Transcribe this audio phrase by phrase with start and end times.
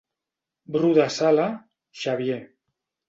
[0.75, 1.45] Bru de sala,
[2.05, 2.41] Xavier.